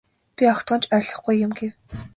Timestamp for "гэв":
1.59-1.73